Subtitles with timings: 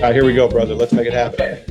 [0.00, 0.74] All right, here we go, brother.
[0.74, 1.62] Let's make it happen.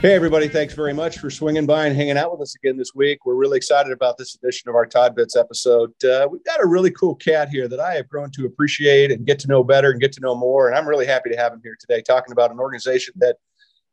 [0.00, 0.46] Hey, everybody.
[0.46, 3.26] Thanks very much for swinging by and hanging out with us again this week.
[3.26, 5.92] We're really excited about this edition of our Todd Bits episode.
[6.04, 9.26] Uh, we've got a really cool cat here that I have grown to appreciate and
[9.26, 10.68] get to know better and get to know more.
[10.68, 13.38] And I'm really happy to have him here today talking about an organization that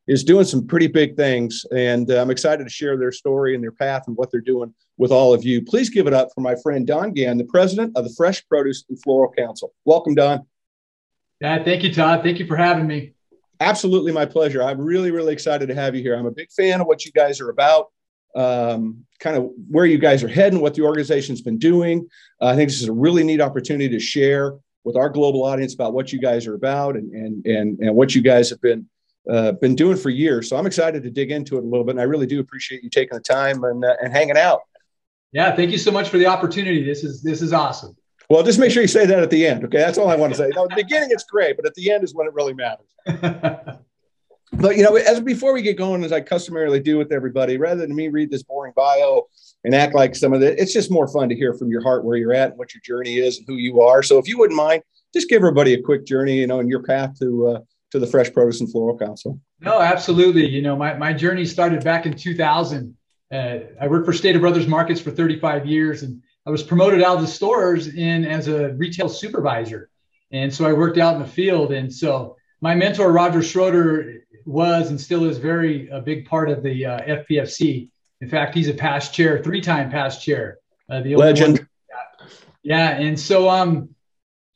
[0.08, 1.66] is doing some pretty big things.
[1.72, 4.76] And uh, I'm excited to share their story and their path and what they're doing
[4.98, 5.64] with all of you.
[5.64, 8.86] Please give it up for my friend Don Gann, the president of the Fresh Produce
[8.90, 9.74] and Floral Council.
[9.86, 10.46] Welcome, Don.
[11.42, 12.22] Yeah, thank you, Todd.
[12.22, 13.16] Thank you for having me.
[13.60, 14.64] Absolutely, my pleasure.
[14.64, 16.16] I'm really, really excited to have you here.
[16.16, 17.88] I'm a big fan of what you guys are about,
[18.36, 22.08] um, kind of where you guys are heading, what the organization's been doing.
[22.42, 24.54] Uh, I think this is a really neat opportunity to share
[24.86, 28.16] with our global audience about what you guys are about and and and, and what
[28.16, 28.88] you guys have been
[29.30, 30.50] uh, been doing for years.
[30.50, 32.82] So I'm excited to dig into it a little bit, and I really do appreciate
[32.82, 34.62] you taking the time and uh, and hanging out.
[35.32, 36.84] Yeah, thank you so much for the opportunity.
[36.84, 37.96] This is this is awesome.
[38.30, 39.66] Well, just make sure you say that at the end.
[39.66, 40.50] Okay, that's all I want to say.
[40.56, 42.86] Now, at the beginning, it's great, but at the end is when it really matters.
[44.54, 47.82] but you know, as before we get going, as I customarily do with everybody, rather
[47.82, 49.28] than me read this boring bio
[49.64, 52.06] and act like some of it, it's just more fun to hear from your heart
[52.06, 54.04] where you're at and what your journey is and who you are.
[54.04, 56.84] So, if you wouldn't mind, just give everybody a quick journey, you know, in your
[56.84, 57.60] path to uh,
[57.92, 59.40] to the Fresh Produce and Floral Council.
[59.60, 60.48] No, absolutely.
[60.48, 62.96] You know, my my journey started back in 2000.
[63.32, 67.16] Uh, I worked for Stater Brothers Markets for 35 years and I was promoted out
[67.16, 69.90] of the stores in as a retail supervisor.
[70.32, 71.74] And so I worked out in the field.
[71.74, 76.64] And so my mentor, Roger Schroeder, was and still is very a big part of
[76.64, 77.90] the uh, FPFC.
[78.22, 80.58] In fact, he's a past chair, three-time past chair.
[80.90, 81.68] Uh, the legend.
[82.64, 83.90] Yeah, and so um,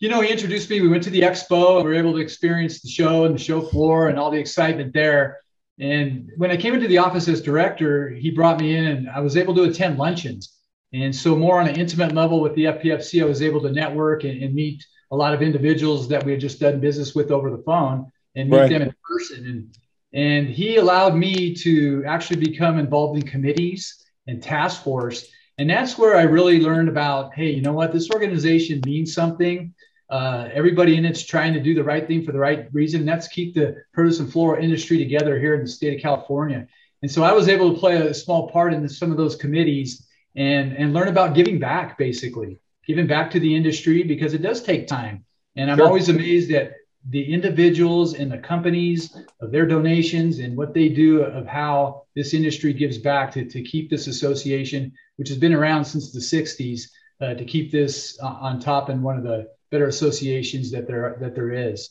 [0.03, 0.81] you know, he introduced me.
[0.81, 3.39] We went to the expo and we were able to experience the show and the
[3.39, 5.39] show floor and all the excitement there.
[5.79, 9.21] And when I came into the office as director, he brought me in and I
[9.21, 10.57] was able to attend luncheons.
[10.93, 14.23] And so, more on an intimate level with the FPFC, I was able to network
[14.23, 17.49] and, and meet a lot of individuals that we had just done business with over
[17.49, 18.69] the phone and meet right.
[18.69, 19.45] them in person.
[19.45, 19.77] And,
[20.13, 25.29] and he allowed me to actually become involved in committees and task force.
[25.57, 27.91] And that's where I really learned about hey, you know what?
[27.91, 29.73] This organization means something.
[30.09, 33.03] Uh, everybody in it's trying to do the right thing for the right reason.
[33.03, 36.67] That's keep the produce and floral industry together here in the state of California.
[37.01, 40.07] And so I was able to play a small part in some of those committees
[40.35, 42.59] and and learn about giving back basically.
[42.85, 45.25] Giving back to the industry because it does take time.
[45.55, 45.87] And i'm sure.
[45.87, 46.73] always amazed at
[47.09, 52.33] the individuals and the companies of their donations and what they do of how this
[52.33, 56.89] industry gives back to, to keep this association which has been around since the 60s
[57.21, 61.17] uh, to keep this uh, on top and one of the better associations that there
[61.19, 61.89] that there is.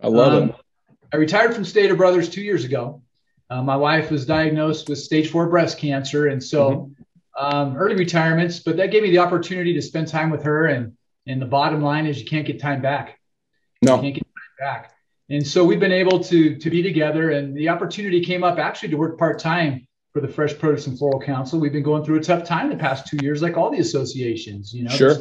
[0.00, 0.56] I love um, it.
[1.12, 3.02] I retired from stater brothers two years ago.
[3.50, 7.01] Uh, my wife was diagnosed with stage four breast cancer and so mm-hmm
[7.38, 10.66] um, early retirements, but that gave me the opportunity to spend time with her.
[10.66, 13.18] And and the bottom line is you can't get time back.
[13.82, 14.94] No, you can't get time back.
[15.30, 18.90] And so we've been able to to be together, and the opportunity came up actually
[18.90, 21.58] to work part time for the Fresh Produce and Floral Council.
[21.58, 24.72] We've been going through a tough time the past two years, like all the associations.
[24.74, 25.16] You know, sure.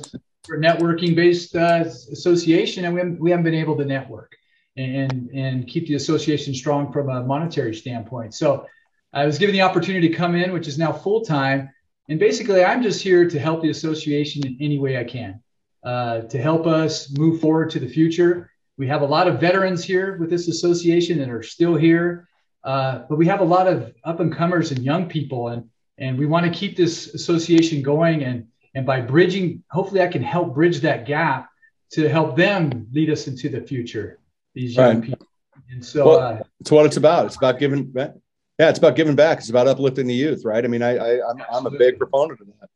[0.49, 4.35] We're a networking based uh, association, and we haven't, we haven't been able to network
[4.77, 8.33] and and keep the association strong from a monetary standpoint.
[8.33, 8.65] So
[9.13, 11.69] I was given the opportunity to come in, which is now full time
[12.09, 15.41] and basically, I'm just here to help the association in any way I can
[15.83, 18.51] uh, to help us move forward to the future.
[18.77, 22.27] We have a lot of veterans here with this association that are still here,
[22.63, 26.17] uh, but we have a lot of up and comers and young people, and and
[26.17, 28.23] we want to keep this association going.
[28.23, 31.49] And and by bridging, hopefully, I can help bridge that gap
[31.91, 34.19] to help them lead us into the future.
[34.53, 35.03] These young right.
[35.03, 35.27] people.
[35.69, 37.27] And so, well, uh, it's what it's about.
[37.27, 38.15] It's about giving back
[38.61, 39.39] yeah, it's about giving back.
[39.39, 40.63] It's about uplifting the youth, right?
[40.63, 42.69] I mean, I, I I'm, I'm a big proponent of that.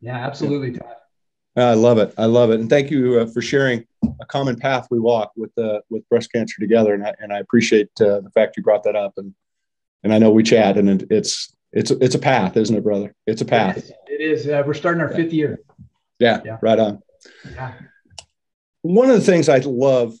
[0.00, 0.94] Yeah, absolutely, Todd.
[1.56, 2.14] I love it.
[2.16, 3.84] I love it, and thank you uh, for sharing
[4.20, 6.94] a common path we walk with uh, with breast cancer together.
[6.94, 9.14] And I and I appreciate uh, the fact you brought that up.
[9.16, 9.34] And
[10.04, 13.12] and I know we chat, and it's it's it's a path, isn't it, brother?
[13.26, 13.78] It's a path.
[13.78, 13.90] It is.
[14.06, 14.46] It is.
[14.46, 15.58] Uh, we're starting our fifth year.
[16.20, 17.02] Yeah, yeah, right on.
[17.52, 17.72] Yeah.
[18.82, 20.14] One of the things I love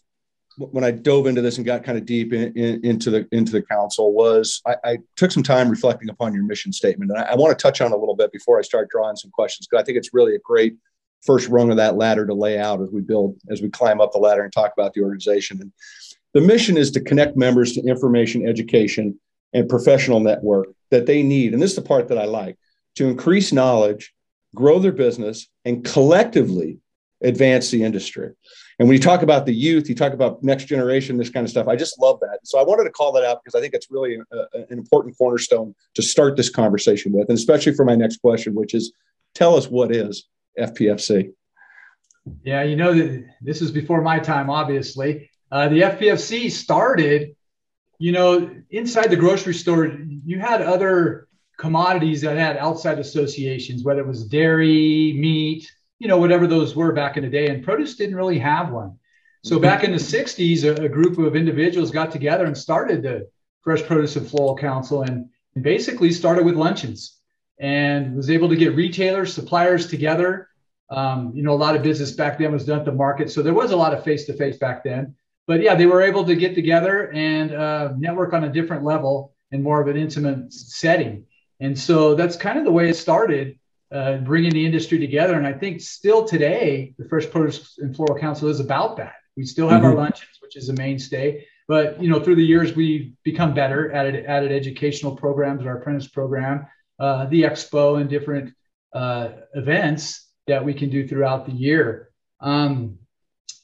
[0.58, 3.52] when I dove into this and got kind of deep in, in, into the into
[3.52, 7.32] the council was I, I, took some time reflecting upon your mission statement, and I,
[7.32, 9.82] I want to touch on a little bit before I start drawing some questions because
[9.82, 10.74] I think it's really a great
[11.22, 14.12] first rung of that ladder to lay out as we build as we climb up
[14.12, 15.60] the ladder and talk about the organization.
[15.60, 15.72] And
[16.32, 19.18] the mission is to connect members to information, education,
[19.52, 21.52] and professional network that they need.
[21.52, 22.58] And this is the part that I like
[22.96, 24.14] to increase knowledge,
[24.54, 26.78] grow their business, and collectively
[27.22, 28.30] advance the industry.
[28.78, 31.50] And when you talk about the youth, you talk about next generation, this kind of
[31.50, 31.66] stuff.
[31.66, 32.40] I just love that.
[32.44, 35.16] So I wanted to call that out because I think it's really a, an important
[35.16, 38.92] cornerstone to start this conversation with, and especially for my next question, which is
[39.34, 40.28] tell us what is
[40.58, 41.32] FPFC.
[42.42, 45.30] Yeah, you know, this is before my time, obviously.
[45.50, 47.36] Uh, the FPFC started
[47.98, 51.28] you know, inside the grocery store, you had other
[51.58, 56.92] commodities that had outside associations, whether it was dairy, meat, you know, whatever those were
[56.92, 57.48] back in the day.
[57.48, 58.98] And produce didn't really have one.
[59.44, 63.28] So back in the 60s, a, a group of individuals got together and started the
[63.62, 67.20] Fresh Produce and Floral Council and, and basically started with luncheons
[67.60, 70.48] and was able to get retailers, suppliers together.
[70.90, 73.30] Um, you know, a lot of business back then was done at the market.
[73.30, 75.14] So there was a lot of face to face back then.
[75.46, 79.34] But yeah, they were able to get together and uh, network on a different level
[79.52, 81.24] and more of an intimate setting.
[81.60, 83.58] And so that's kind of the way it started,
[83.92, 85.34] uh, bringing the industry together.
[85.34, 89.14] And I think still today, the Fresh Produce and Floral Council is about that.
[89.36, 89.90] We still have mm-hmm.
[89.90, 91.46] our luncheons, which is a mainstay.
[91.68, 96.08] But you know, through the years, we've become better, added added educational programs, our apprentice
[96.08, 96.66] program,
[96.98, 98.54] uh, the expo, and different
[98.92, 102.10] uh, events that we can do throughout the year.
[102.40, 102.98] Um,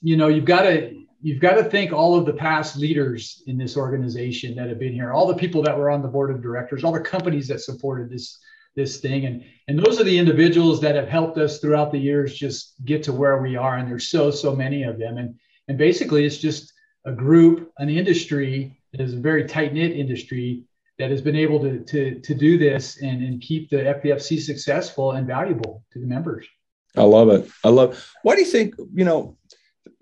[0.01, 3.57] you know, you've got to you've got to thank all of the past leaders in
[3.57, 6.43] this organization that have been here, all the people that were on the board of
[6.43, 8.41] directors, all the companies that supported this
[8.75, 12.35] this thing, and and those are the individuals that have helped us throughout the years
[12.35, 13.77] just get to where we are.
[13.77, 15.35] And there's so so many of them, and
[15.69, 16.73] and basically it's just
[17.05, 20.65] a group, an industry that is a very tight knit industry
[20.99, 25.13] that has been able to to to do this and and keep the FPFC successful
[25.13, 26.47] and valuable to the members.
[26.97, 27.51] I love it.
[27.65, 28.07] I love.
[28.23, 29.37] Why do you think you know?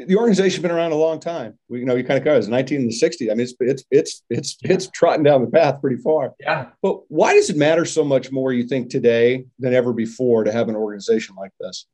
[0.06, 1.58] The organization's been around a long time.
[1.68, 3.30] We, you know, you kind of cover it's 1960.
[3.30, 6.34] I mean, it's it's it's it's it's trotting down the path pretty far.
[6.40, 6.66] Yeah.
[6.82, 8.52] But why does it matter so much more?
[8.52, 11.86] You think today than ever before to have an organization like this?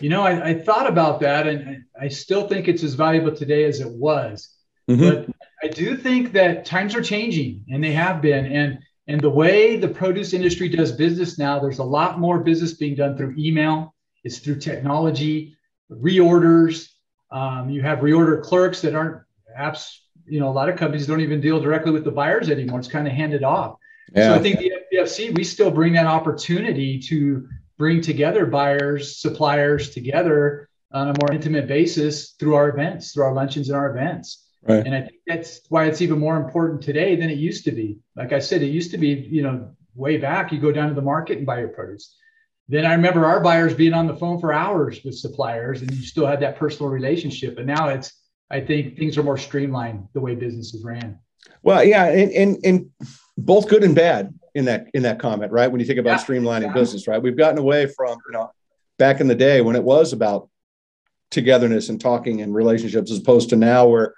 [0.00, 3.64] You know, I, I thought about that, and I still think it's as valuable today
[3.64, 4.48] as it was.
[4.88, 5.08] Mm-hmm.
[5.08, 8.46] But I do think that times are changing, and they have been.
[8.46, 12.74] And and the way the produce industry does business now, there's a lot more business
[12.74, 13.94] being done through email.
[14.22, 15.56] It's through technology
[15.90, 16.88] reorders.
[17.30, 19.22] Um, you have reorder clerks that aren't
[19.58, 19.96] apps.
[20.26, 22.78] You know, a lot of companies don't even deal directly with the buyers anymore.
[22.78, 23.76] It's kind of handed off.
[24.14, 24.28] Yeah.
[24.28, 27.48] So I think the FPFC, we still bring that opportunity to
[27.78, 33.32] bring together buyers, suppliers together on a more intimate basis through our events, through our
[33.32, 34.46] luncheons and our events.
[34.62, 34.84] Right.
[34.84, 37.98] And I think that's why it's even more important today than it used to be.
[38.16, 40.94] Like I said, it used to be, you know, way back, you go down to
[40.94, 42.14] the market and buy your produce.
[42.70, 46.04] Then I remember our buyers being on the phone for hours with suppliers, and you
[46.04, 47.56] still had that personal relationship.
[47.56, 48.12] But now it's,
[48.48, 51.18] I think things are more streamlined the way businesses ran.
[51.64, 52.90] Well, yeah, and and, and
[53.36, 55.66] both good and bad in that in that comment, right?
[55.66, 56.72] When you think about yeah, streamlining yeah.
[56.72, 57.20] business, right?
[57.20, 58.52] We've gotten away from you know
[58.98, 60.48] back in the day when it was about
[61.32, 64.14] togetherness and talking and relationships, as opposed to now where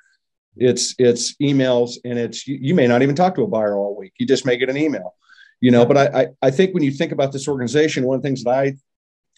[0.58, 3.96] it's it's emails and it's you, you may not even talk to a buyer all
[3.96, 4.12] week.
[4.18, 5.14] You just may get an email
[5.62, 8.22] you know but I, I, I think when you think about this organization one of
[8.22, 8.74] the things that i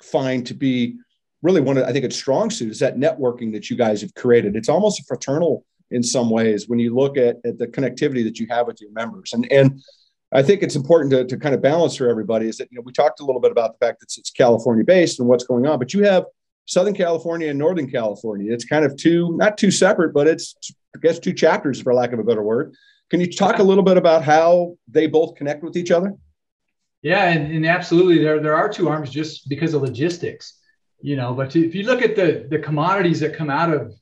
[0.03, 0.97] find to be
[1.43, 4.12] really one of i think its strong suit is that networking that you guys have
[4.15, 4.56] created.
[4.56, 8.41] It's almost a fraternal in some ways when you look at, at the connectivity that
[8.41, 9.32] you have with your members.
[9.32, 9.81] And and
[10.32, 12.82] i think it's important to, to kind of balance for everybody is that you know
[12.85, 15.67] we talked a little bit about the fact that it's california based and what's going
[15.67, 16.25] on but you have
[16.67, 18.53] southern california and northern california.
[18.53, 20.56] It's kind of two not two separate but it's
[20.97, 22.75] i guess two chapters for lack of a better word
[23.14, 26.14] can you talk a little bit about how they both connect with each other?
[27.00, 30.59] Yeah, and, and absolutely, there there are two arms just because of logistics,
[31.00, 31.33] you know.
[31.33, 33.94] But if you look at the the commodities that come out of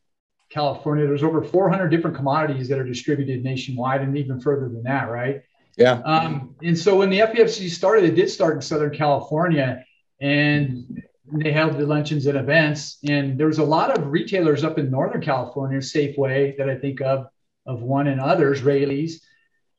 [0.49, 5.11] California, there's over 400 different commodities that are distributed nationwide, and even further than that,
[5.11, 5.43] right?
[5.77, 6.01] Yeah.
[6.07, 9.85] Um, and so when the FPFC started, it did start in Southern California,
[10.23, 11.03] and
[11.35, 12.97] they held the luncheons and events.
[13.07, 17.03] And there was a lot of retailers up in Northern California, Safeway, that I think
[17.03, 17.27] of,
[17.67, 19.23] of one and others, Raley's,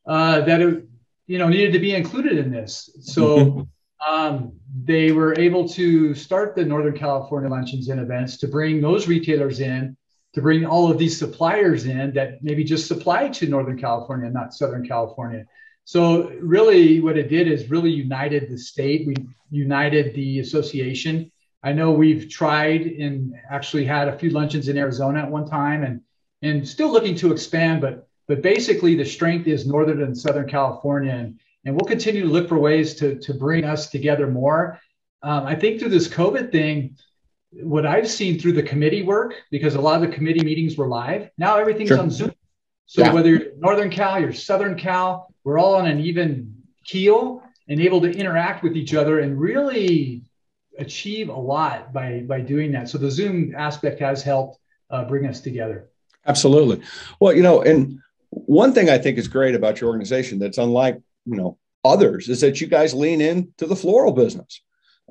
[0.05, 0.87] uh, that it,
[1.27, 2.89] you know needed to be included in this.
[3.01, 3.67] So
[4.07, 9.07] um, they were able to start the Northern California luncheons and events to bring those
[9.07, 9.95] retailers in,
[10.33, 14.53] to bring all of these suppliers in that maybe just supply to Northern California, not
[14.53, 15.45] Southern California.
[15.85, 19.07] So really, what it did is really united the state.
[19.07, 19.15] We
[19.51, 21.31] united the association.
[21.61, 25.83] I know we've tried and actually had a few luncheons in Arizona at one time,
[25.83, 26.01] and
[26.43, 31.12] and still looking to expand, but but basically the strength is Northern and Southern California,
[31.12, 34.79] and, and we'll continue to look for ways to, to bring us together more.
[35.23, 36.97] Um, I think through this COVID thing,
[37.51, 40.88] what I've seen through the committee work, because a lot of the committee meetings were
[40.88, 42.00] live, now everything's sure.
[42.00, 42.33] on Zoom.
[42.85, 43.13] So yeah.
[43.13, 46.53] whether you're Northern Cal, you're Southern Cal, we're all on an even
[46.85, 50.23] keel and able to interact with each other and really
[50.79, 52.89] achieve a lot by by doing that.
[52.89, 54.59] So the Zoom aspect has helped
[54.89, 55.89] uh, bring us together.
[56.25, 56.81] Absolutely.
[57.19, 57.99] Well, you know, and
[58.29, 62.41] one thing I think is great about your organization that's unlike, you know, others is
[62.41, 64.61] that you guys lean into the floral business.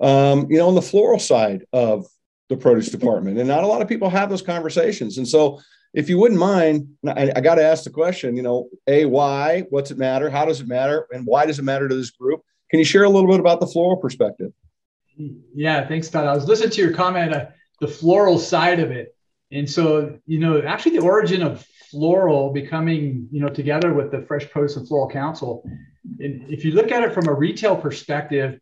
[0.01, 2.07] Um, you know, on the floral side of
[2.49, 3.39] the produce department.
[3.39, 5.19] And not a lot of people have those conversations.
[5.19, 5.61] And so
[5.95, 9.65] if you wouldn't mind, I, I got to ask the question, you know, A, why?
[9.71, 10.31] What's it matter?
[10.31, 11.07] How does it matter?
[11.13, 12.43] And why does it matter to this group?
[12.71, 14.53] Can you share a little bit about the floral perspective?
[15.55, 16.27] Yeah, thanks, Todd.
[16.27, 17.47] I was listening to your comment, uh,
[17.81, 19.15] the floral side of it.
[19.53, 24.23] And so, you know, actually the origin of floral becoming, you know, together with the
[24.23, 25.63] Fresh Produce and Floral Council,
[26.19, 28.59] and if you look at it from a retail perspective,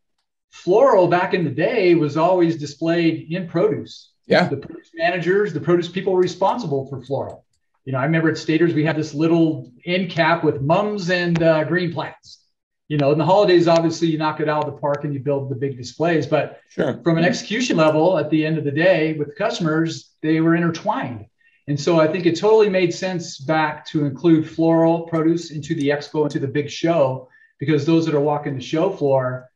[0.51, 4.13] floral back in the day was always displayed in produce.
[4.27, 4.49] Yeah.
[4.49, 7.45] The produce managers, the produce people responsible for floral.
[7.85, 11.43] You know, I remember at Staters we had this little end cap with mums and
[11.43, 12.45] uh, green plants.
[12.89, 15.21] You know, in the holidays, obviously you knock it out of the park and you
[15.21, 16.27] build the big displays.
[16.27, 17.01] But sure.
[17.05, 21.27] from an execution level, at the end of the day, with customers, they were intertwined.
[21.69, 25.89] And so I think it totally made sense back to include floral produce into the
[25.91, 29.51] expo, into the big show, because those that are walking the show floor,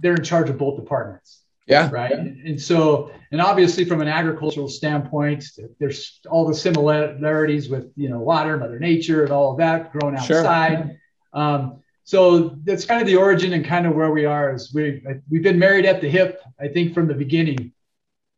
[0.00, 1.42] they're in charge of both departments.
[1.66, 1.88] Yeah.
[1.90, 2.12] Right.
[2.12, 5.44] And so, and obviously from an agricultural standpoint,
[5.80, 10.16] there's all the similarities with, you know, water, mother nature and all of that growing
[10.16, 10.98] outside.
[11.32, 11.42] Sure.
[11.42, 15.02] Um, so that's kind of the origin and kind of where we are is we,
[15.28, 17.72] we've been married at the hip, I think from the beginning,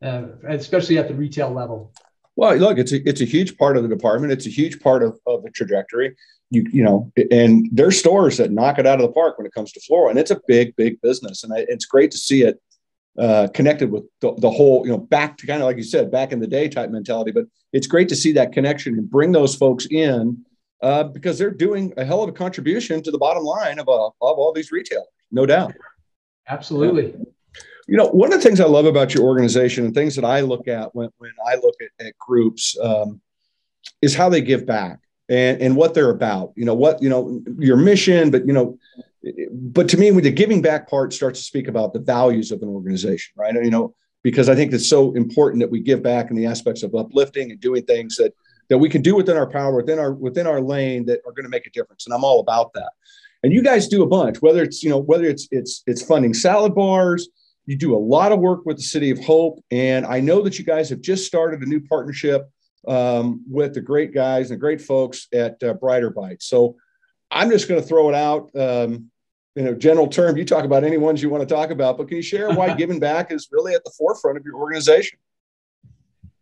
[0.02, 1.92] uh, especially at the retail level.
[2.36, 4.32] Well, look, it's a, it's a huge part of the department.
[4.32, 6.14] It's a huge part of, of the trajectory
[6.50, 9.52] you you know and there's stores that knock it out of the park when it
[9.52, 12.42] comes to floral and it's a big big business and I, it's great to see
[12.42, 12.60] it
[13.18, 16.10] uh, connected with the, the, whole you know back to kind of like you said
[16.10, 19.32] back in the day type mentality but it's great to see that connection and bring
[19.32, 20.44] those folks in
[20.82, 24.06] uh, because they're doing a hell of a contribution to the bottom line of, uh,
[24.06, 25.74] of all these retailers no doubt
[26.46, 27.24] absolutely yeah.
[27.88, 30.40] You know one of the things i love about your organization and things that i
[30.40, 33.20] look at when, when i look at, at groups um,
[34.02, 36.52] is how they give back and, and what they're about.
[36.56, 38.78] You know, what, you know, your mission, but, you know,
[39.50, 42.62] but to me, when the giving back part starts to speak about the values of
[42.62, 43.54] an organization, right?
[43.54, 46.82] You know, because I think it's so important that we give back in the aspects
[46.82, 48.34] of uplifting and doing things that
[48.68, 51.44] that we can do within our power, within our within our lane that are going
[51.44, 52.06] to make a difference.
[52.06, 52.90] And I'm all about that.
[53.42, 56.34] And you guys do a bunch, whether it's you know whether it's it's it's funding
[56.34, 57.28] salad bars.
[57.68, 60.58] You do a lot of work with the City of Hope, and I know that
[60.58, 62.48] you guys have just started a new partnership
[62.86, 66.46] um, with the great guys and the great folks at uh, Brighter Bites.
[66.46, 66.76] So
[67.30, 69.10] I'm just going to throw it out um,
[69.54, 70.38] in a general term.
[70.38, 72.72] You talk about any ones you want to talk about, but can you share why
[72.78, 75.18] giving back is really at the forefront of your organization?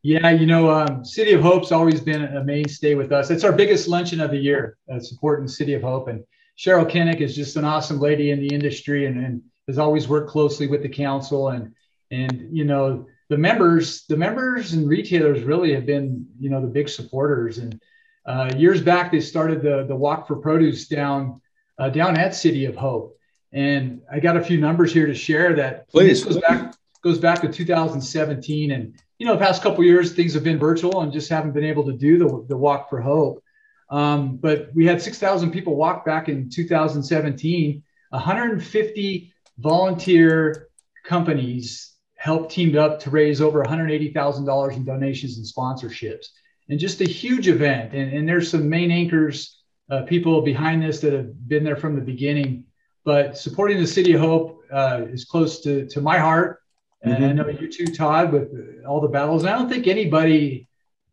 [0.03, 3.33] Yeah, you know, um, City of Hope's always been a mainstay with us.
[3.33, 6.07] It's our biggest luncheon of the year, uh, supporting City of Hope.
[6.07, 6.23] And
[6.57, 10.31] Cheryl Kinnick is just an awesome lady in the industry and, and has always worked
[10.31, 11.49] closely with the council.
[11.49, 11.75] And,
[12.11, 16.67] and, you know, the members, the members and retailers really have been, you know, the
[16.67, 17.59] big supporters.
[17.59, 17.81] And
[18.25, 21.41] uh, years back, they started the the walk for produce down
[21.79, 23.19] uh, down at City of Hope.
[23.53, 26.25] And I got a few numbers here to share that Please.
[26.25, 28.73] goes back goes back to 2017.
[28.73, 31.65] And you know, the past couple years, things have been virtual and just haven't been
[31.65, 33.43] able to do the, the walk for hope.
[33.89, 37.83] Um, but we had 6,000 people walk back in 2017.
[38.11, 40.69] 150 volunteer
[41.05, 46.27] companies helped teamed up to raise over $180,000 in donations and sponsorships.
[46.69, 47.95] And just a huge event.
[47.95, 51.95] And, and there's some main anchors, uh, people behind this that have been there from
[51.95, 52.65] the beginning.
[53.05, 56.61] But supporting the City of Hope uh, is close to, to my heart.
[57.03, 57.25] And mm-hmm.
[57.25, 58.49] I know you too, Todd, with
[58.89, 59.45] all the battles.
[59.45, 60.69] And I don't think anybody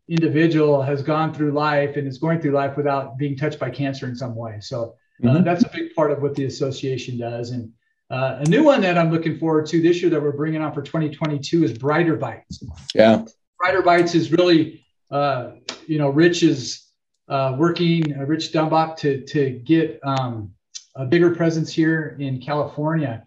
[0.07, 4.07] individual has gone through life and is going through life without being touched by cancer
[4.07, 4.59] in some way.
[4.59, 5.43] So uh, mm-hmm.
[5.43, 7.51] that's a big part of what the association does.
[7.51, 7.71] And
[8.13, 10.71] uh, a new one that I'm looking forward to this year that we're bringing on
[10.71, 12.63] for 2022 is Brighter Bites.
[12.93, 13.25] Yeah.
[13.57, 15.53] Brighter Bites is really, uh,
[15.87, 16.91] you know, Rich is
[17.27, 20.51] uh, working, uh, Rich Dachman, to, to get um,
[20.95, 23.25] a bigger presence here in California.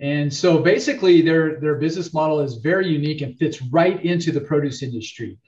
[0.00, 4.40] And so basically, their, their business model is very unique and fits right into the
[4.40, 5.38] produce industry.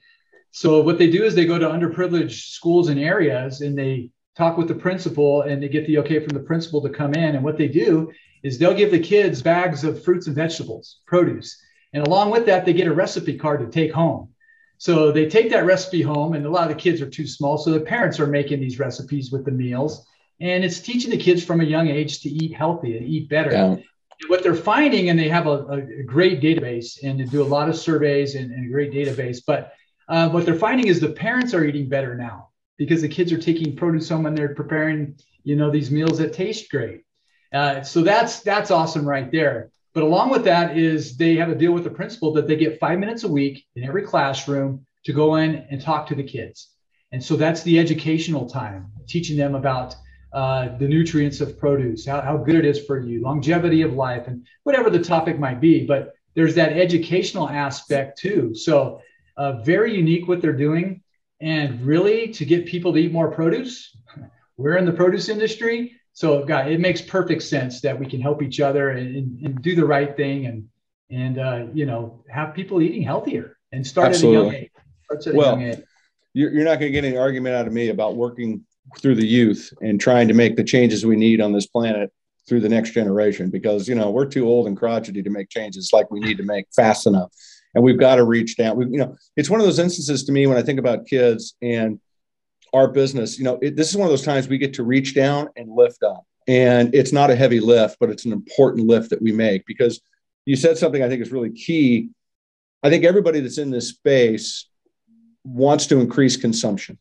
[0.51, 4.57] So, what they do is they go to underprivileged schools and areas and they talk
[4.57, 7.35] with the principal and they get the okay from the principal to come in.
[7.35, 8.11] And what they do
[8.43, 11.59] is they'll give the kids bags of fruits and vegetables, produce.
[11.93, 14.29] And along with that, they get a recipe card to take home.
[14.77, 17.57] So they take that recipe home, and a lot of the kids are too small.
[17.57, 20.05] So the parents are making these recipes with the meals.
[20.39, 23.51] And it's teaching the kids from a young age to eat healthy and eat better.
[23.51, 23.75] Yeah.
[24.27, 27.69] What they're finding, and they have a, a, great database and they do a lot
[27.69, 29.73] of surveys and, and a great database, but
[30.09, 32.46] uh, what they're finding is the parents are eating better now
[32.77, 36.33] because the kids are taking produce home and they're preparing, you know, these meals that
[36.33, 37.01] taste great.
[37.53, 39.71] Uh, so that's that's awesome right there.
[39.93, 42.79] But along with that is they have a deal with the principal that they get
[42.79, 46.69] five minutes a week in every classroom to go in and talk to the kids.
[47.11, 49.95] And so that's the educational time, teaching them about
[50.33, 54.27] uh, the nutrients of produce, how, how good it is for you, longevity of life,
[54.27, 55.85] and whatever the topic might be.
[55.85, 58.53] But there's that educational aspect too.
[58.53, 59.01] So
[59.37, 61.01] uh, very unique what they're doing.
[61.39, 63.95] And really, to get people to eat more produce,
[64.57, 65.93] we're in the produce industry.
[66.13, 69.75] So, God, it makes perfect sense that we can help each other and, and do
[69.75, 70.67] the right thing and,
[71.11, 74.37] and uh, you know, have people eating healthier and start Absolutely.
[74.37, 74.71] at a young age.
[75.27, 75.83] At well, a young age.
[76.33, 78.65] You're, you're not going to get any argument out of me about working
[78.99, 82.11] through the youth and trying to make the changes we need on this planet
[82.47, 85.89] through the next generation because you know we're too old and crotchety to make changes
[85.91, 87.31] like we need to make fast enough
[87.77, 90.31] and we've got to reach down we you know it's one of those instances to
[90.31, 91.99] me when i think about kids and
[92.73, 95.15] our business you know it, this is one of those times we get to reach
[95.15, 96.25] down and lift up.
[96.49, 100.01] And it's not a heavy lift but it's an important lift that we make because
[100.45, 102.09] you said something i think is really key.
[102.83, 104.67] I think everybody that's in this space
[105.43, 106.97] wants to increase consumption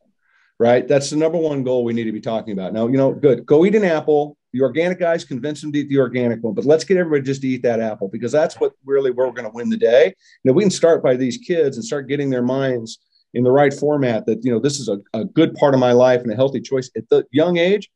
[0.59, 0.89] right?
[0.89, 2.73] That's the number one goal we need to be talking about.
[2.73, 5.89] Now you know good go eat an apple the organic guys convince them to eat
[5.91, 8.73] the organic one, but let's get everybody just to eat that apple because that's what
[8.87, 10.07] really we're going to win the day.
[10.07, 12.99] You know, we can start by these kids and start getting their minds
[13.35, 15.93] in the right format that, you know, this is a, a good part of my
[15.93, 17.91] life and a healthy choice at the young age.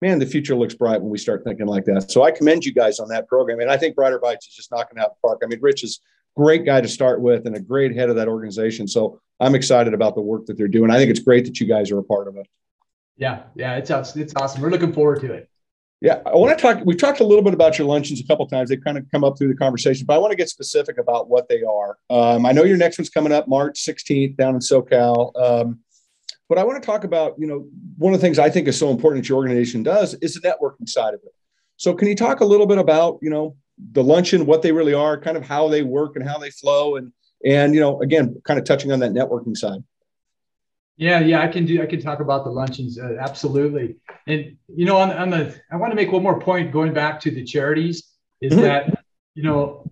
[0.00, 2.12] Man, the future looks bright when we start thinking like that.
[2.12, 3.58] So I commend you guys on that program.
[3.58, 5.40] And I think Brighter Bites is just knocking out the park.
[5.42, 5.98] I mean, Rich is
[6.36, 8.86] great guy to start with and a great head of that organization.
[8.86, 10.92] So I'm excited about the work that they're doing.
[10.92, 12.46] I think it's great that you guys are a part of it.
[13.16, 14.60] Yeah, yeah, it's it's awesome.
[14.60, 15.48] We're looking forward to it.
[16.04, 16.84] Yeah, I want to talk.
[16.84, 18.68] We've talked a little bit about your luncheons a couple times.
[18.68, 21.30] They've kind of come up through the conversation, but I want to get specific about
[21.30, 21.96] what they are.
[22.10, 25.32] Um, I know your next one's coming up March 16th down in SoCal.
[25.34, 25.78] Um,
[26.46, 28.78] but I want to talk about, you know, one of the things I think is
[28.78, 31.32] so important that your organization does is the networking side of it.
[31.78, 33.56] So, can you talk a little bit about, you know,
[33.92, 36.96] the luncheon, what they really are, kind of how they work and how they flow,
[36.96, 37.14] and
[37.46, 39.82] and you know, again, kind of touching on that networking side.
[40.96, 41.82] Yeah, yeah, I can do.
[41.82, 43.96] I can talk about the luncheons, uh, absolutely.
[44.26, 47.20] And you know, on, on the, I want to make one more point going back
[47.20, 48.62] to the charities is mm-hmm.
[48.62, 49.90] that you know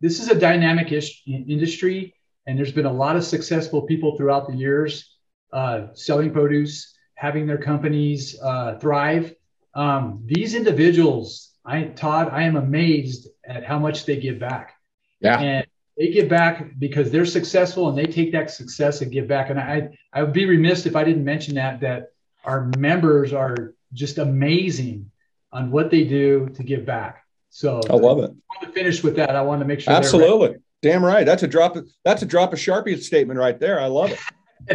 [0.00, 2.14] this is a dynamic ish industry,
[2.46, 5.16] and there's been a lot of successful people throughout the years
[5.52, 9.34] uh, selling produce, having their companies uh, thrive.
[9.74, 14.74] Um, these individuals, I Todd, I am amazed at how much they give back.
[15.20, 15.38] Yeah.
[15.38, 19.50] And they give back because they're successful and they take that success and give back.
[19.50, 22.12] And I, I would be remiss if I didn't mention that, that
[22.44, 25.10] our members are just amazing
[25.52, 27.24] on what they do to give back.
[27.50, 28.30] So I love it.
[28.30, 29.36] I want to finish with that.
[29.36, 29.92] I want to make sure.
[29.92, 30.56] Absolutely.
[30.80, 31.24] Damn right.
[31.24, 31.76] That's a drop.
[31.76, 33.78] Of, that's a drop of Sharpie statement right there.
[33.78, 34.18] I love it.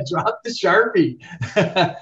[0.10, 1.20] drop the Sharpie.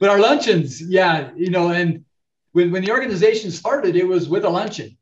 [0.00, 2.04] but our luncheons, yeah, you know, and
[2.52, 4.96] when, when the organization started, it was with a luncheon.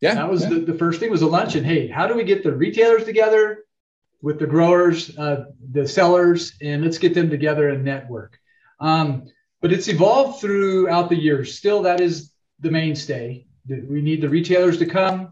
[0.00, 0.14] Yeah.
[0.14, 0.50] That was yeah.
[0.50, 1.64] The, the first thing was a luncheon.
[1.64, 3.64] Hey, how do we get the retailers together
[4.22, 8.38] with the growers, uh, the sellers, and let's get them together and network.
[8.78, 9.26] Um,
[9.60, 11.56] but it's evolved throughout the years.
[11.56, 13.46] Still, that is the mainstay.
[13.68, 15.30] We need the retailers to come.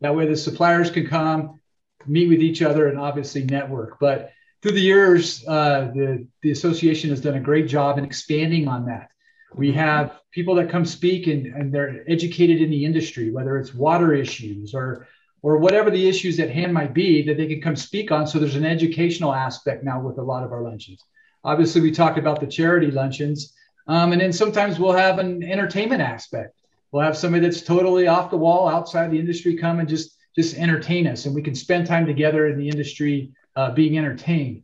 [0.00, 1.60] That way, the suppliers can come,
[2.06, 3.98] meet with each other, and obviously network.
[4.00, 8.68] But through the years, uh, the, the association has done a great job in expanding
[8.68, 9.10] on that.
[9.54, 13.74] We have people that come speak and, and they're educated in the industry, whether it's
[13.74, 15.06] water issues or
[15.40, 18.26] or whatever the issues at hand might be that they can come speak on.
[18.26, 21.04] So there's an educational aspect now with a lot of our luncheons.
[21.44, 23.54] Obviously, we talked about the charity luncheons,
[23.86, 26.60] um, and then sometimes we'll have an entertainment aspect.
[26.90, 30.56] We'll have somebody that's totally off the wall outside the industry come and just just
[30.56, 34.62] entertain us, and we can spend time together in the industry uh, being entertained.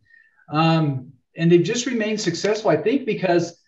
[0.48, 3.60] Um, and they've just remained successful, I think, because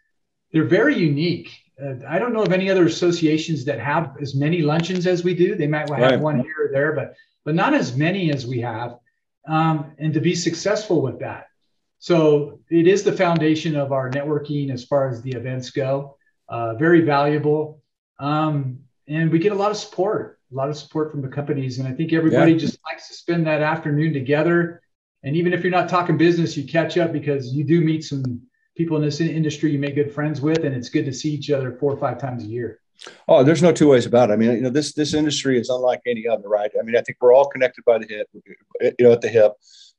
[0.57, 1.51] they're very unique.
[1.79, 5.35] Uh, I don't know of any other associations that have as many luncheons as we
[5.35, 5.55] do.
[5.55, 6.19] They might have right.
[6.19, 7.15] one here or there, but
[7.45, 8.97] but not as many as we have.
[9.47, 11.49] Um, and to be successful with that,
[11.99, 16.17] so it is the foundation of our networking as far as the events go.
[16.49, 17.83] Uh, very valuable,
[18.19, 21.81] um, and we get a lot of support, a lot of support from the companies,
[21.81, 22.59] and I think everybody yeah.
[22.59, 24.81] just likes to spend that afternoon together.
[25.23, 28.46] And even if you're not talking business, you catch up because you do meet some
[28.77, 31.51] people in this industry you make good friends with, and it's good to see each
[31.51, 32.81] other four or five times a year.
[33.29, 34.35] Oh, there's no two ways about it.
[34.35, 36.71] I mean, you know, this this industry is unlike any other, right?
[36.79, 38.29] I mean, I think we're all connected by the hip,
[38.81, 39.53] you know, at the hip.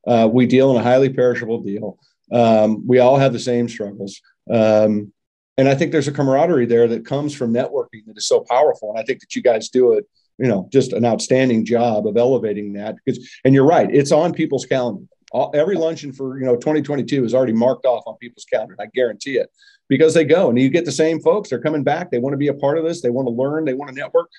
[0.07, 1.99] Uh, we deal in a highly perishable deal.
[2.31, 4.21] Um, we all have the same struggles.
[4.51, 5.11] Um,
[5.57, 8.91] and I think there's a camaraderie there that comes from networking that is so powerful.
[8.91, 10.05] And I think that you guys do it,
[10.37, 12.95] you know, just an outstanding job of elevating that.
[13.03, 17.25] Because, and you're right, it's on people's calendar all, every luncheon for you know 2022
[17.25, 18.75] is already marked off on people's calendar.
[18.79, 19.51] I guarantee it
[19.89, 21.49] because they go and you get the same folks.
[21.49, 22.11] They're coming back.
[22.11, 23.01] They want to be a part of this.
[23.01, 23.65] They want to learn.
[23.65, 24.29] They want to network.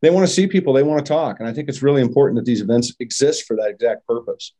[0.00, 0.72] They want to see people.
[0.72, 1.40] They want to talk.
[1.40, 4.52] And I think it's really important that these events exist for that exact purpose.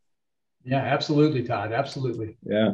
[0.65, 1.73] Yeah, absolutely, Todd.
[1.73, 2.37] Absolutely.
[2.45, 2.73] Yeah.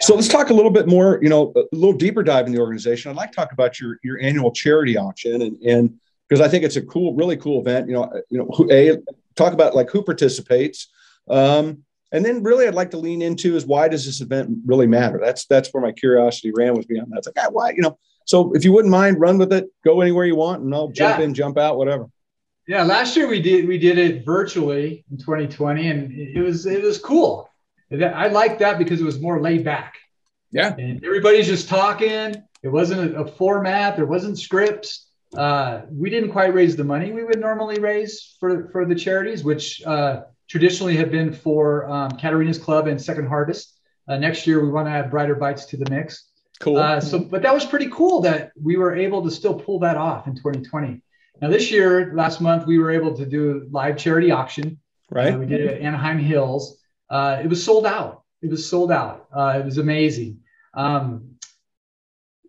[0.00, 2.60] So let's talk a little bit more, you know, a little deeper dive in the
[2.60, 3.10] organization.
[3.10, 5.94] I'd like to talk about your your annual charity auction and and
[6.28, 7.88] because I think it's a cool, really cool event.
[7.88, 8.98] You know, you know, who, a
[9.36, 10.88] talk about like who participates,
[11.28, 14.86] um, and then really I'd like to lean into is why does this event really
[14.86, 15.20] matter?
[15.22, 17.18] That's that's where my curiosity ran with me on that.
[17.18, 17.98] It's like, ah, why, you know.
[18.24, 21.18] So if you wouldn't mind, run with it, go anywhere you want, and I'll jump
[21.18, 21.24] yeah.
[21.24, 22.08] in, jump out, whatever.
[22.66, 26.82] Yeah, last year we did we did it virtually in 2020, and it was it
[26.82, 27.48] was cool.
[27.92, 29.94] I liked that because it was more laid back.
[30.50, 32.42] Yeah, and everybody's just talking.
[32.62, 33.96] It wasn't a, a format.
[33.96, 35.06] There wasn't scripts.
[35.36, 39.44] Uh, we didn't quite raise the money we would normally raise for for the charities,
[39.44, 43.78] which uh, traditionally have been for um, Caterina's Club and Second Harvest.
[44.08, 46.30] Uh, next year, we want to add Brighter Bites to the mix.
[46.60, 46.78] Cool.
[46.78, 49.96] Uh, so, but that was pretty cool that we were able to still pull that
[49.96, 51.02] off in 2020.
[51.42, 54.78] Now, this year, last month, we were able to do live charity auction.
[55.10, 55.34] Right.
[55.34, 56.78] Uh, we did it at Anaheim Hills.
[57.10, 58.22] Uh, it was sold out.
[58.40, 59.26] It was sold out.
[59.34, 60.40] Uh, it was amazing.
[60.74, 61.36] Um,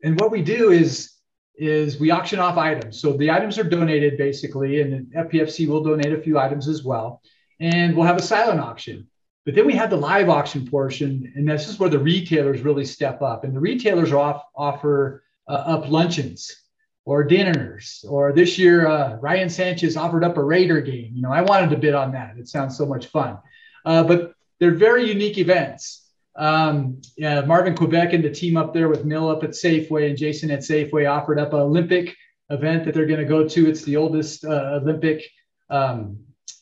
[0.04, 1.14] and what we do is
[1.60, 3.02] is we auction off items.
[3.02, 7.20] So the items are donated basically, and FPFC will donate a few items as well
[7.60, 9.08] and we'll have a silent auction.
[9.46, 12.84] But then we have the live auction portion, and this is where the retailers really
[12.86, 13.46] step up.
[13.46, 16.54] And the retailers off, offer uh, up luncheons
[17.06, 18.04] or dinners.
[18.10, 21.14] Or this year, uh, Ryan Sanchez offered up a Raider game.
[21.16, 22.38] You know, I wanted to bid on that.
[22.38, 23.38] It sounds so much fun.
[23.86, 26.10] Uh, but they're very unique events.
[26.36, 30.18] Um, yeah, Marvin Quebec and the team up there with Mill up at Safeway and
[30.18, 32.14] Jason at Safeway offered up an Olympic
[32.50, 33.70] event that they're going to go to.
[33.70, 35.24] It's the oldest uh, Olympic
[35.70, 36.20] um,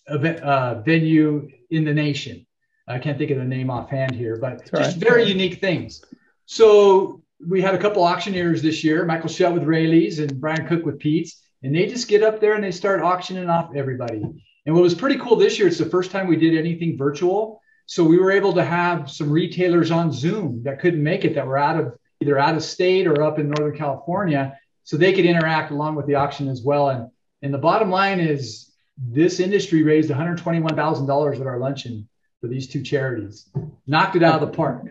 [0.07, 2.45] uh, venue in the nation.
[2.87, 5.09] I can't think of the name offhand here, but That's just right.
[5.09, 6.03] very unique things.
[6.45, 10.85] So we had a couple auctioneers this year, Michael Schutt with Raley's and Brian Cook
[10.85, 14.21] with Pete's, and they just get up there and they start auctioning off everybody.
[14.65, 17.61] And what was pretty cool this year, it's the first time we did anything virtual.
[17.87, 21.45] So we were able to have some retailers on Zoom that couldn't make it, that
[21.45, 25.25] were out of either out of state or up in Northern California, so they could
[25.25, 26.89] interact along with the auction as well.
[26.89, 27.09] And
[27.41, 32.07] and the bottom line is this industry raised $121,000 at our luncheon
[32.41, 33.49] for these two charities.
[33.87, 34.85] Knocked it out of the park.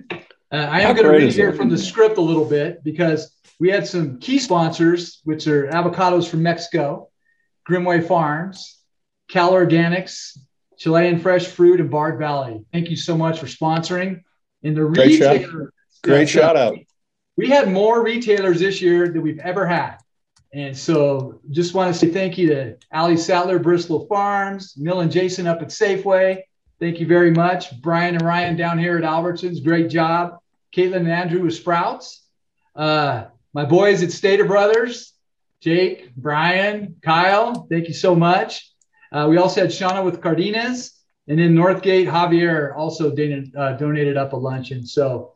[0.52, 3.70] Uh, I am going to read here from the script a little bit because we
[3.70, 7.08] had some key sponsors, which are avocados from Mexico,
[7.68, 8.78] Grimmway Farms,
[9.28, 10.36] Cal Organics,
[10.78, 12.64] Chilean Fresh Fruit, and Bard Valley.
[12.72, 14.22] Thank you so much for sponsoring.
[14.62, 15.68] In the Great retailer, shout.
[16.02, 16.76] Great shout out.
[17.36, 19.96] We had more retailers this year than we've ever had.
[20.54, 25.10] And so just want to say thank you to Ali Sattler, Bristol Farms, Mill and
[25.10, 26.42] Jason up at Safeway.
[26.78, 27.80] Thank you very much.
[27.82, 30.38] Brian and Ryan down here at Albertsons, great job.
[30.72, 32.22] Caitlin and Andrew with Sprouts.
[32.76, 35.14] Uh, my boys at Stater Brothers,
[35.60, 38.70] Jake, Brian, Kyle, thank you so much.
[39.10, 40.92] Uh, we also had Shauna with Cardenas.
[41.26, 44.86] And then Northgate, Javier also donated, uh, donated up a luncheon.
[44.86, 45.32] So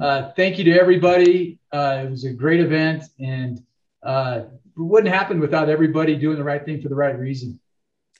[0.00, 1.58] uh, thank you to everybody.
[1.72, 3.04] Uh, it was a great event.
[3.18, 3.62] And
[4.02, 4.42] uh,
[4.76, 7.60] wouldn't happen without everybody doing the right thing for the right reason.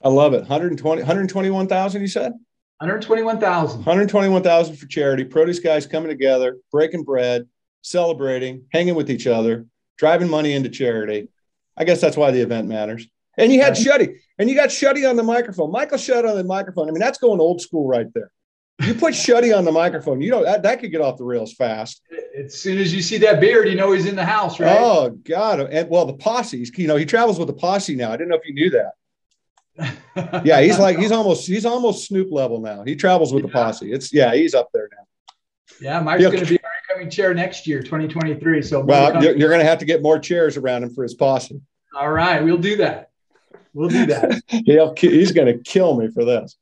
[0.02, 0.40] I love it.
[0.40, 2.32] 120, 121,000, you said?
[2.78, 3.78] 121,000.
[3.78, 5.24] 121,000 for charity.
[5.24, 7.46] Produce guys coming together, breaking bread,
[7.82, 9.66] celebrating, hanging with each other,
[9.98, 11.28] driving money into charity.
[11.76, 13.06] I guess that's why the event matters.
[13.38, 15.70] And you had Shuddy, and you got Shuddy on the microphone.
[15.70, 16.88] Michael Schutt on the microphone.
[16.88, 18.30] I mean, that's going old school right there.
[18.82, 21.54] You put Shuddy on the microphone, you know that, that could get off the rails
[21.54, 22.02] fast.
[22.36, 24.76] As soon as you see that beard, you know he's in the house, right?
[24.78, 25.60] Oh God!
[25.60, 26.66] And well, the posse.
[26.76, 28.12] You know, he travels with the posse now.
[28.12, 28.92] I didn't know if you knew that.
[30.44, 32.82] yeah, he's like he's almost he's almost Snoop level now.
[32.84, 33.48] He travels with yeah.
[33.48, 33.92] the posse.
[33.92, 35.06] It's yeah, he's up there now.
[35.80, 38.62] Yeah, Mike's going to be our incoming chair next year, 2023.
[38.62, 41.14] So well, you're, you're going to have to get more chairs around him for his
[41.14, 41.60] posse.
[41.94, 43.10] All right, we'll do that.
[43.74, 44.42] We'll do that.
[44.66, 46.56] He'll, he's going to kill me for this.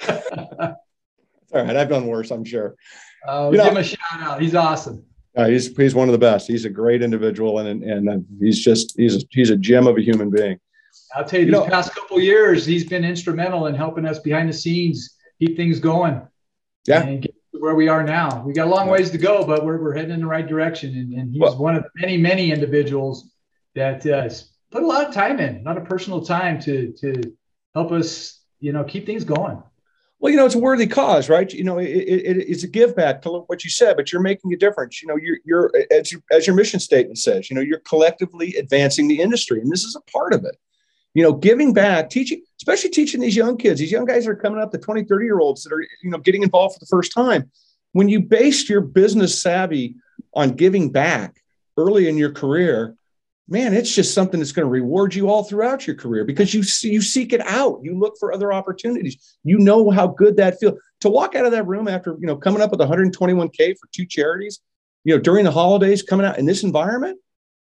[1.52, 2.76] All right, I've done worse, I'm sure.
[3.26, 4.40] Uh, give him a shout out.
[4.40, 5.04] He's awesome.
[5.36, 6.48] Uh, he's he's one of the best.
[6.48, 10.02] He's a great individual, and and, and he's just he's he's a gem of a
[10.02, 10.58] human being.
[11.14, 14.18] I'll tell you, you these know, past couple years, he's been instrumental in helping us
[14.18, 16.22] behind the scenes keep things going.
[16.86, 17.02] Yeah.
[17.02, 18.42] And get where we are now.
[18.44, 20.96] We got a long ways to go, but we're, we're heading in the right direction.
[20.96, 23.30] And, and he's well, one of many, many individuals
[23.74, 24.28] that uh,
[24.70, 27.36] put a lot of time in, a lot of personal time to to
[27.74, 29.62] help us, you know, keep things going.
[30.20, 31.50] Well, you know, it's a worthy cause, right?
[31.50, 34.52] You know, it, it, it's a give back to what you said, but you're making
[34.52, 35.00] a difference.
[35.00, 38.54] You know, you're, you're as, your, as your mission statement says, you know, you're collectively
[38.56, 40.56] advancing the industry, and this is a part of it.
[41.14, 44.60] You know, giving back, teaching, especially teaching these young kids, these young guys are coming
[44.60, 47.12] up, the 20, 30 year olds that are, you know, getting involved for the first
[47.12, 47.50] time.
[47.92, 49.96] When you base your business savvy
[50.34, 51.42] on giving back
[51.78, 52.94] early in your career,
[53.50, 56.60] man, it's just something that's going to reward you all throughout your career because you
[56.88, 57.80] you seek it out.
[57.82, 59.36] You look for other opportunities.
[59.42, 62.36] You know how good that feels to walk out of that room after you know
[62.36, 64.60] coming up with 121k for two charities,
[65.04, 67.18] you know during the holidays, coming out in this environment.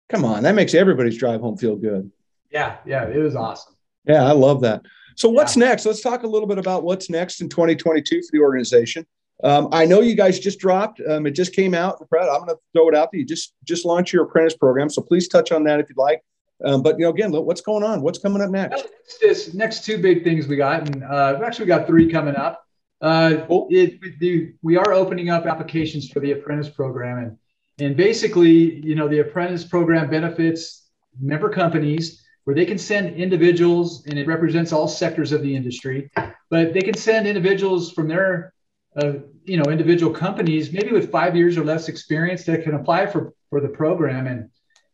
[0.09, 2.11] Come on, that makes everybody's drive home feel good.
[2.51, 3.75] Yeah, yeah, it was awesome.
[4.05, 4.81] Yeah, I love that.
[5.15, 5.65] So what's yeah.
[5.65, 5.85] next?
[5.85, 9.05] Let's talk a little bit about what's next in 2022 for the organization.
[9.43, 11.01] Um, I know you guys just dropped.
[11.07, 12.07] Um, it just came out.
[12.09, 13.19] Brad, I'm going to throw it out there.
[13.19, 16.21] You just just launched your apprentice program, so please touch on that if you'd like.
[16.63, 18.01] Um, but you know, again, what's going on?
[18.01, 18.87] What's coming up next?
[19.21, 22.65] This next two big things we got, and uh, actually we got three coming up.
[23.01, 23.67] Uh, cool.
[23.69, 27.37] it, the, we are opening up applications for the apprentice program, and
[27.79, 34.05] and basically, you know, the apprentice program benefits member companies where they can send individuals,
[34.07, 36.09] and it represents all sectors of the industry,
[36.49, 38.53] but they can send individuals from their
[38.95, 39.13] uh,
[39.45, 43.33] you know individual companies maybe with five years or less experience that can apply for
[43.49, 44.27] for the program.
[44.27, 44.49] And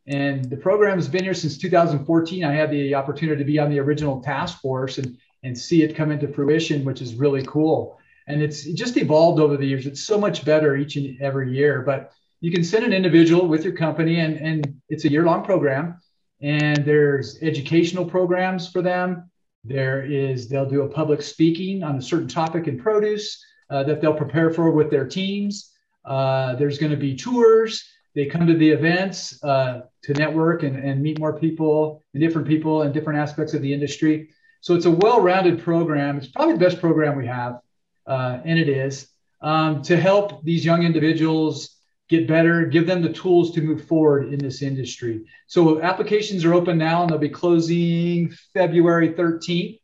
[0.08, 3.72] and the program has been here since 2014 i had the opportunity to be on
[3.72, 8.00] the original task force and and see it come into fruition which is really cool.
[8.28, 9.86] And it's just evolved over the years.
[9.86, 11.84] It's so much better each and every year.
[11.84, 15.44] But you can send an individual with your company and and it's a year long
[15.44, 16.02] program.
[16.42, 19.30] And there's educational programs for them.
[19.64, 24.02] There is they'll do a public speaking on a certain topic in produce uh, that
[24.02, 25.72] they'll prepare for with their teams.
[26.06, 27.84] Uh, there's going to be tours.
[28.14, 32.48] They come to the events uh, to network and, and meet more people and different
[32.48, 34.30] people and different aspects of the industry.
[34.62, 36.18] So it's a well-rounded program.
[36.18, 37.60] It's probably the best program we have,
[38.08, 39.10] uh, and it is
[39.42, 41.76] um, to help these young individuals
[42.08, 45.26] get better, give them the tools to move forward in this industry.
[45.48, 49.80] So applications are open now, and they'll be closing February 13th.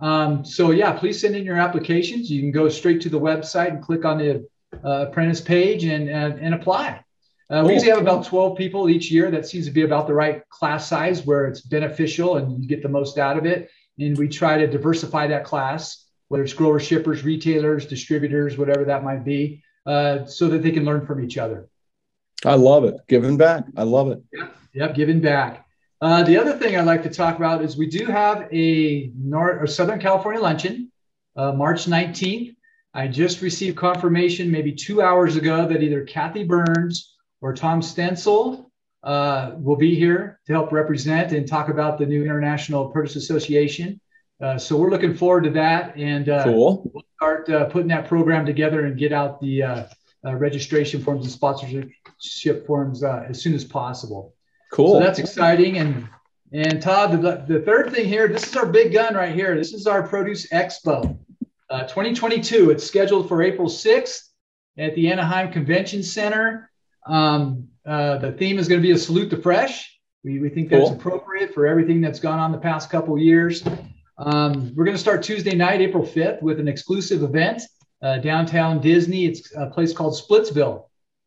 [0.00, 2.30] Um, so yeah, please send in your applications.
[2.30, 4.48] You can go straight to the website and click on the
[4.84, 7.04] uh, apprentice page and, and, and apply.
[7.50, 9.30] Uh, we usually have about 12 people each year.
[9.30, 12.82] That seems to be about the right class size where it's beneficial and you get
[12.82, 13.70] the most out of it.
[13.98, 19.02] And we try to diversify that class, whether it's growers, shippers, retailers, distributors, whatever that
[19.02, 21.68] might be, uh, so that they can learn from each other.
[22.44, 22.96] I love it.
[23.08, 23.64] Giving back.
[23.76, 24.22] I love it.
[24.32, 25.66] Yep, yep giving back.
[26.00, 29.60] Uh, the other thing I'd like to talk about is we do have a North
[29.60, 30.92] or Southern California luncheon,
[31.36, 32.54] uh, March 19th.
[32.94, 38.66] I just received confirmation maybe two hours ago that either Cathy Burns or Tom Stenzel
[39.02, 44.00] uh, will be here to help represent and talk about the new International Produce Association.
[44.40, 46.88] Uh, so we're looking forward to that, and uh, cool.
[46.94, 49.88] we'll start uh, putting that program together and get out the
[50.24, 54.34] registration forms and sponsorship forms as soon as possible.
[54.70, 54.94] Cool.
[54.94, 55.78] So that's exciting.
[55.78, 56.08] And
[56.52, 59.54] and Todd, the, the third thing here, this is our big gun right here.
[59.54, 61.18] This is our Produce Expo
[61.68, 62.70] uh, 2022.
[62.70, 64.28] It's scheduled for April 6th
[64.78, 66.70] at the Anaheim Convention Center.
[67.06, 69.98] Um, uh, the theme is going to be a salute to fresh.
[70.24, 70.96] We, we think that's cool.
[70.96, 73.62] appropriate for everything that's gone on the past couple years.
[74.16, 77.62] Um, we're going to start Tuesday night, April 5th, with an exclusive event
[78.02, 79.26] uh, downtown Disney.
[79.26, 80.84] It's a place called Splitsville.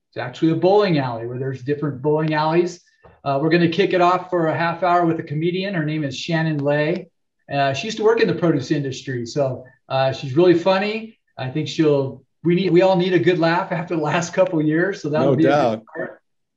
[0.10, 2.82] It's actually a bowling alley where there's different bowling alleys
[3.24, 5.74] uh, we're going to kick it off for a half hour with a comedian.
[5.74, 7.10] Her name is Shannon Lay.
[7.52, 11.20] Uh, she used to work in the produce industry, so uh, she's really funny.
[11.38, 12.24] I think she'll.
[12.44, 12.72] We need.
[12.72, 15.44] We all need a good laugh after the last couple years, so that'll no be
[15.44, 15.84] doubt.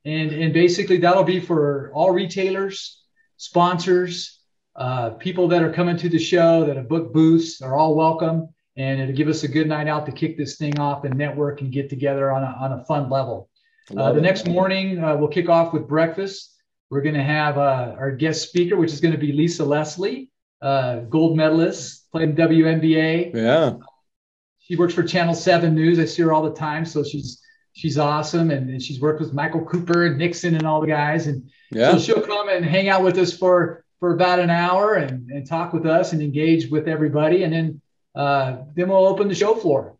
[0.05, 3.03] And and basically that'll be for all retailers,
[3.37, 4.39] sponsors,
[4.75, 8.49] uh, people that are coming to the show that have booked booths are all welcome,
[8.77, 11.61] and it'll give us a good night out to kick this thing off and network
[11.61, 13.49] and get together on a on a fun level.
[13.95, 16.55] Uh, the next morning, uh, we'll kick off with breakfast.
[16.89, 20.29] We're going to have uh, our guest speaker, which is going to be Lisa Leslie,
[20.61, 23.33] uh, gold medalist, playing WNBA.
[23.35, 23.73] Yeah.
[24.59, 25.99] She works for Channel 7 News.
[25.99, 26.85] I see her all the time.
[26.85, 27.41] So she's
[27.73, 28.51] she's awesome.
[28.51, 31.27] And, and she's worked with Michael Cooper and Nixon and all the guys.
[31.27, 31.91] And yeah.
[31.91, 35.47] so she'll come and hang out with us for, for about an hour and, and
[35.47, 37.43] talk with us and engage with everybody.
[37.43, 37.81] And then,
[38.15, 39.94] uh, then we'll open the show floor.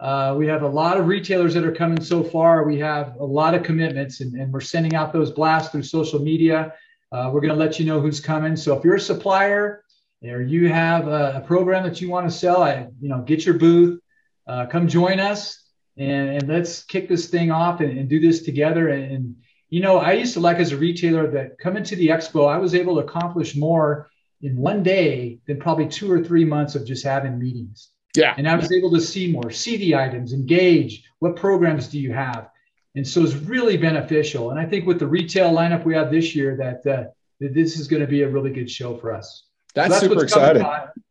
[0.00, 2.64] Uh, we have a lot of retailers that are coming so far.
[2.64, 6.20] We have a lot of commitments, and, and we're sending out those blasts through social
[6.20, 6.72] media.
[7.10, 8.54] Uh, we're going to let you know who's coming.
[8.54, 9.82] So if you're a supplier
[10.22, 13.44] or you have a, a program that you want to sell, I, you know, get
[13.44, 14.00] your booth,
[14.46, 15.64] uh, come join us,
[15.96, 18.88] and, and let's kick this thing off and, and do this together.
[18.88, 19.36] And, and
[19.68, 22.58] you know, I used to like as a retailer that coming to the expo, I
[22.58, 24.10] was able to accomplish more
[24.42, 27.90] in one day than probably two or three months of just having meetings.
[28.18, 28.34] Yeah.
[28.36, 31.04] And I was able to see more, see the items, engage.
[31.20, 32.50] What programs do you have?
[32.96, 34.50] And so it's really beneficial.
[34.50, 37.78] And I think with the retail lineup we have this year, that, uh, that this
[37.78, 39.44] is going to be a really good show for us.
[39.74, 40.66] That's, so that's super exciting,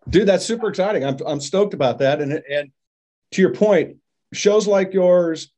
[0.10, 0.28] dude.
[0.28, 1.06] That's super exciting.
[1.06, 2.20] I'm, I'm stoked about that.
[2.22, 2.72] And, and
[3.32, 3.98] to your point,
[4.34, 5.50] shows like yours,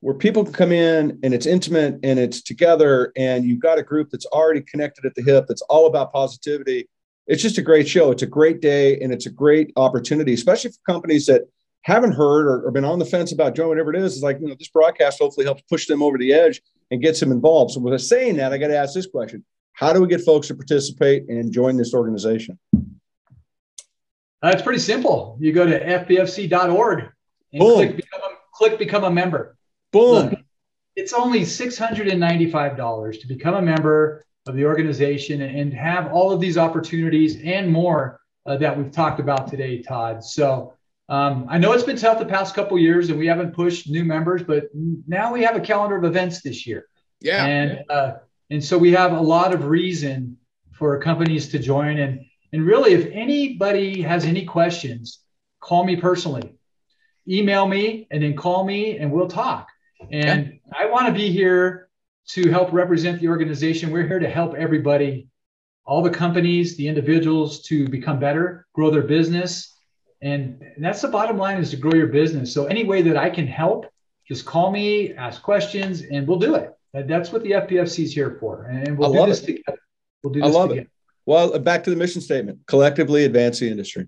[0.00, 3.82] where people can come in and it's intimate and it's together, and you've got a
[3.82, 6.88] group that's already connected at the hip, that's all about positivity
[7.26, 8.10] it's just a great show.
[8.10, 11.42] It's a great day and it's a great opportunity, especially for companies that
[11.82, 14.14] haven't heard or, or been on the fence about joining whatever it is.
[14.14, 16.60] It's like, you know, this broadcast hopefully helps push them over the edge
[16.90, 17.72] and gets them involved.
[17.72, 19.44] So with us saying that, I got to ask this question.
[19.72, 22.58] How do we get folks to participate and join this organization?
[22.74, 25.36] Uh, it's pretty simple.
[25.40, 27.04] You go to fpfc.org
[27.52, 29.56] and click become, a, click become a member.
[29.92, 30.30] Boom.
[30.30, 30.40] Look,
[30.94, 36.56] it's only $695 to become a member of the organization and have all of these
[36.56, 40.22] opportunities and more uh, that we've talked about today, Todd.
[40.22, 40.74] So
[41.08, 44.04] um, I know it's been tough the past couple years and we haven't pushed new
[44.04, 44.68] members, but
[45.06, 46.86] now we have a calendar of events this year.
[47.20, 47.44] Yeah.
[47.44, 48.12] And, uh,
[48.50, 50.36] and so we have a lot of reason
[50.72, 51.98] for companies to join.
[51.98, 55.20] And, and really, if anybody has any questions,
[55.60, 56.54] call me personally,
[57.28, 59.68] email me, and then call me and we'll talk.
[60.10, 60.78] And yeah.
[60.78, 61.85] I want to be here
[62.28, 63.90] to help represent the organization.
[63.90, 65.28] We're here to help everybody,
[65.84, 69.72] all the companies, the individuals to become better, grow their business.
[70.22, 72.52] And that's the bottom line is to grow your business.
[72.52, 73.86] So any way that I can help,
[74.26, 76.72] just call me, ask questions, and we'll do it.
[76.92, 78.64] That's what the FPFC is here for.
[78.64, 79.58] And we'll do this it.
[79.58, 79.78] together.
[80.22, 80.86] We'll do this I love together.
[80.86, 80.90] it.
[81.26, 84.06] Well, uh, back to the mission statement collectively advance the industry.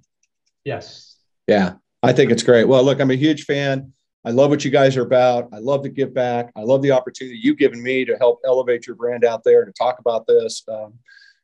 [0.64, 1.16] Yes.
[1.46, 2.64] Yeah, I think it's great.
[2.64, 3.92] Well, look, I'm a huge fan.
[4.28, 5.48] I love what you guys are about.
[5.54, 6.52] I love to give back.
[6.54, 9.72] I love the opportunity you've given me to help elevate your brand out there to
[9.72, 10.64] talk about this.
[10.68, 10.92] Um,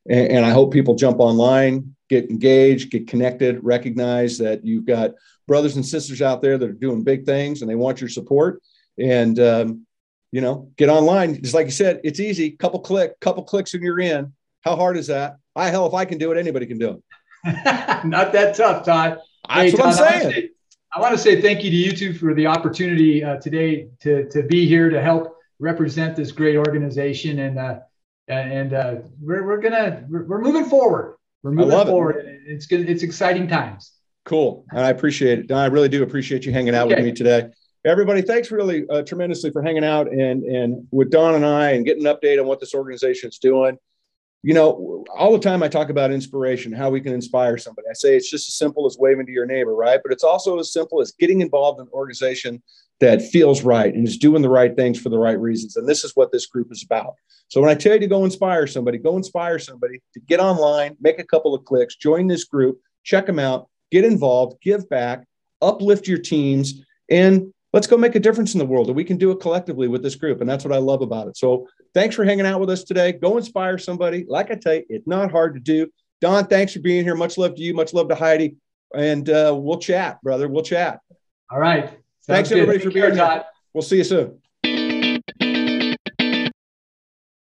[0.07, 5.13] and, and, I hope people jump online, get engaged, get connected, recognize that you've got
[5.49, 8.61] brothers and sisters out there that are doing big things and they want your support.
[8.99, 9.87] And, um,
[10.31, 11.41] you know, get online.
[11.41, 12.51] Just like you said, it's easy.
[12.51, 14.35] Couple click, couple clicks and you're in.
[14.61, 15.39] How hard is that?
[15.57, 17.01] I hell, if I can do it, anybody can do
[17.47, 18.05] it.
[18.05, 19.21] Not that tough, Todd.
[19.49, 20.49] That's hey, what Todd, I'm saying.
[20.95, 24.29] I want to say thank you to you two for the opportunity uh, today to,
[24.29, 27.41] to be here to help represent this great organization.
[27.41, 27.79] And uh,
[28.29, 31.17] and uh, we're, we're gonna we're, we're, moving forward.
[31.43, 32.25] We're moving forward.
[32.25, 32.41] It.
[32.47, 32.89] It's good.
[32.89, 33.93] It's exciting times.
[34.25, 35.53] Cool, and I appreciate it.
[35.53, 36.95] I really do appreciate you hanging out okay.
[36.95, 37.51] with me today.
[37.85, 41.85] Everybody, thanks really uh, tremendously for hanging out and and with Don and I and
[41.85, 43.77] getting an update on what this organization is doing
[44.45, 47.89] you know, all the time I talk about inspiration, how we can inspire somebody.
[47.89, 49.99] I say it's just as simple as waving to your neighbor, right?
[50.03, 52.63] But it's also as simple as getting involved in an organization
[53.01, 55.77] that feels right and is doing the right things for the right reasons.
[55.77, 57.15] And this is what this group is about.
[57.49, 60.95] So when I tell you to go inspire somebody, go inspire somebody to get online,
[61.01, 65.25] make a couple of clicks, join this group, check them out, get involved, give back,
[65.63, 68.89] uplift your teams, and let's go make a difference in the world.
[68.89, 70.43] And we can do it collectively with this group.
[70.43, 71.39] And that's what I love about it.
[71.39, 73.13] So thanks for hanging out with us today.
[73.13, 74.27] Go inspire somebody.
[74.29, 75.89] Like I tell you, it's not hard to do.
[76.21, 77.15] Don, thanks for being here.
[77.15, 77.75] Much love to you.
[77.75, 78.57] Much love to Heidi.
[78.95, 80.49] And uh, we'll chat, brother.
[80.49, 81.01] We'll chat.
[81.51, 81.85] All right.
[81.87, 82.59] Sounds thanks, good.
[82.59, 83.45] everybody, for being here.
[83.73, 84.41] We'll see you soon.